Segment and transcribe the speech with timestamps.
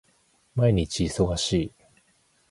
[0.55, 1.73] 毎日忙しい